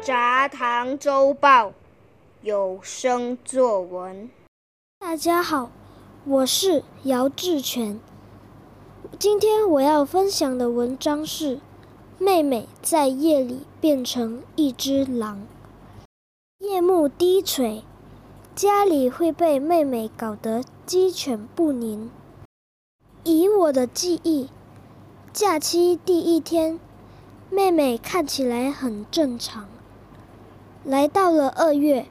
[0.00, 1.72] 杂堂周报
[2.42, 4.30] 有声作文。
[5.00, 5.70] 大家好，
[6.24, 7.98] 我是姚志全。
[9.18, 11.56] 今天我要分享的文章是
[12.18, 15.46] 《妹妹在夜里变成一只狼》。
[16.64, 17.82] 夜幕低垂，
[18.54, 22.10] 家里会被妹妹搞得鸡犬不宁。
[23.24, 24.48] 以我的记忆，
[25.32, 26.78] 假期第一天，
[27.50, 29.66] 妹妹看起来很正常。
[30.84, 32.06] 来到了二月，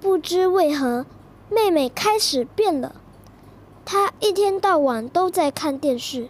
[0.00, 1.04] 不知为何，
[1.50, 2.94] 妹妹开始变了。
[3.84, 6.28] 她一天到晚都在看电视，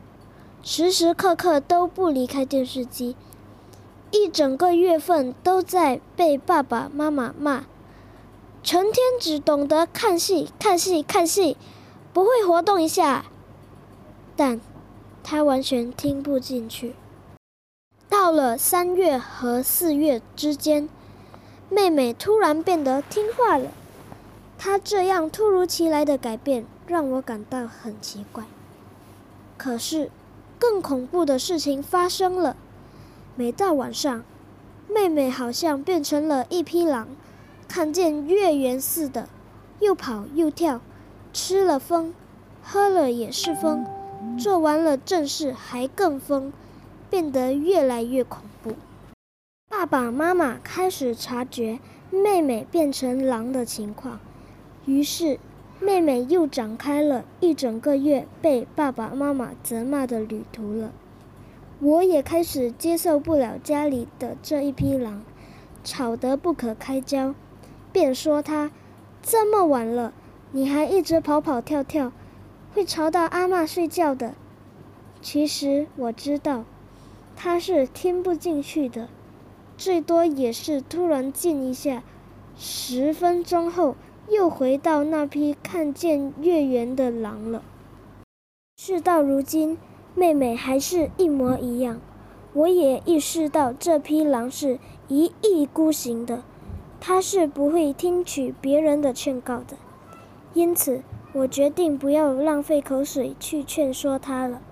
[0.62, 3.14] 时时刻刻都不离开电视机，
[4.10, 7.66] 一整个月份都在被爸爸妈妈骂，
[8.62, 11.56] 成天只懂得看戏、看戏、看戏，
[12.12, 13.26] 不会活动一下。
[14.34, 14.60] 但
[15.22, 16.94] 她完全听不进去。
[18.08, 20.88] 到了三月和四月之间。
[21.72, 23.70] 妹妹突然变得听话了，
[24.58, 28.44] 她这样突如其来的改变让我感到很奇怪。
[29.56, 30.10] 可是，
[30.58, 32.56] 更恐怖的事情发生了。
[33.36, 34.22] 每到晚上，
[34.86, 37.08] 妹妹好像变成了一匹狼，
[37.66, 39.30] 看见月圆似的，
[39.80, 40.82] 又跑又跳，
[41.32, 42.12] 吃了疯，
[42.62, 43.86] 喝了也是疯，
[44.38, 46.52] 做完了正事还更疯，
[47.08, 48.74] 变得越来越恐怖。
[49.82, 54.20] 爸爸妈妈开始察觉妹妹变成狼的情况，
[54.86, 55.40] 于是
[55.80, 60.92] 妹妹又展开了一整个月被爸爸妈妈责骂的旅途了。
[61.80, 65.24] 我也开始接受不了家里的这一匹狼，
[65.82, 67.34] 吵得不可开交，
[67.90, 68.70] 便说他
[69.20, 70.12] 这么晚了，
[70.52, 72.12] 你还一直跑跑跳跳，
[72.72, 74.34] 会吵到阿妈睡觉的。
[75.20, 76.64] 其实我知道，
[77.34, 79.08] 他是听不进去的。
[79.84, 82.04] 最多也是突然静一下，
[82.56, 83.96] 十分钟后
[84.28, 87.64] 又回到那批看见月圆的狼了。
[88.76, 89.76] 事到如今，
[90.14, 92.00] 妹妹还是一模一样。
[92.52, 94.78] 我也意识到这匹狼是
[95.08, 96.44] 一意孤行的，
[97.00, 99.76] 它是不会听取别人的劝告的。
[100.54, 104.62] 因此，我决定不要浪费口水去劝说它了。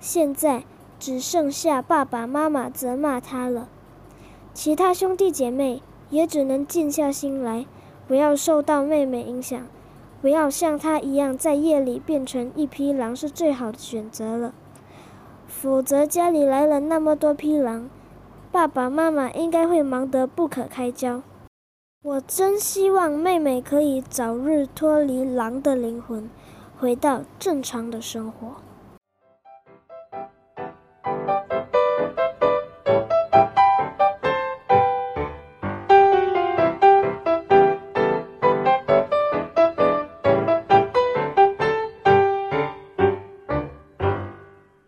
[0.00, 0.64] 现在
[0.98, 3.68] 只剩下爸爸妈妈责骂它了。
[4.56, 7.66] 其他兄弟姐妹也只能静下心来，
[8.08, 9.66] 不要受到妹妹影响，
[10.22, 14.54] 不要像她一样在夜里变成一匹狼是最好的选择了。
[15.46, 17.90] 否则家里来了那么多匹狼，
[18.50, 21.20] 爸爸妈妈应该会忙得不可开交。
[22.02, 26.30] 我真希望妹妹可以早日脱离狼的灵魂，
[26.78, 28.56] 回到正常的生活。